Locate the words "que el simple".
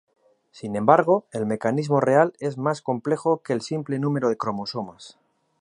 3.43-3.99